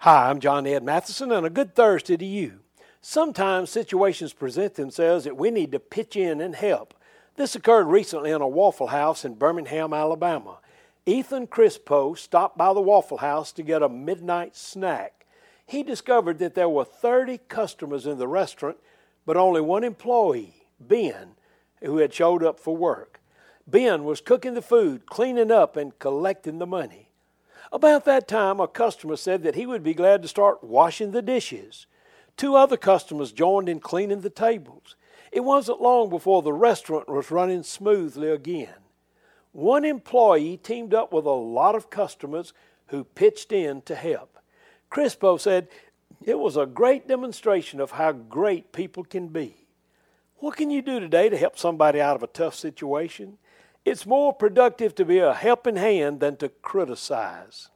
[0.00, 2.60] Hi, I'm John Ed Mathison, and a good Thursday to you.
[3.00, 6.94] Sometimes situations present themselves that we need to pitch in and help.
[7.36, 10.58] This occurred recently in a Waffle House in Birmingham, Alabama.
[11.06, 15.26] Ethan Crispo stopped by the Waffle House to get a midnight snack.
[15.66, 18.76] He discovered that there were 30 customers in the restaurant,
[19.24, 21.32] but only one employee, Ben,
[21.82, 23.18] who had showed up for work.
[23.66, 27.05] Ben was cooking the food, cleaning up, and collecting the money.
[27.72, 31.22] About that time, a customer said that he would be glad to start washing the
[31.22, 31.86] dishes.
[32.36, 34.94] Two other customers joined in cleaning the tables.
[35.32, 38.74] It wasn't long before the restaurant was running smoothly again.
[39.52, 42.52] One employee teamed up with a lot of customers
[42.88, 44.38] who pitched in to help.
[44.90, 45.68] Crispo said,
[46.24, 49.66] It was a great demonstration of how great people can be.
[50.38, 53.38] What can you do today to help somebody out of a tough situation?
[53.86, 57.70] It's more productive to be a helping hand than to criticize.